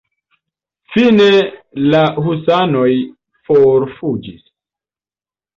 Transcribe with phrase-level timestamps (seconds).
[0.93, 1.27] Fine
[1.93, 2.89] la husanoj
[3.51, 4.43] forfuĝis.